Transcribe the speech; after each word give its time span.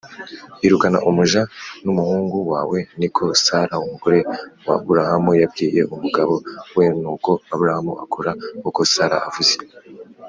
irukana 0.65 0.99
umuja 1.09 1.41
n 1.83 1.85
umuhungu 1.91 2.37
wawe 2.51 2.77
niko 2.99 3.23
sara 3.43 3.75
umugore 3.85 4.19
wa 4.67 4.75
burahamu 4.85 5.31
yabwiye 5.41 5.81
umugabo 5.95 6.33
we 6.75 6.85
nuko 7.01 7.31
aburahamu 7.53 7.93
akora 8.03 8.31
uko 8.69 8.81
sara 8.93 9.17
avuze. 9.29 9.55